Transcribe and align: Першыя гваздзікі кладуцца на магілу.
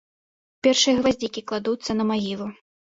Першыя 0.69 0.95
гваздзікі 1.01 1.47
кладуцца 1.49 1.91
на 2.03 2.13
магілу. 2.13 2.55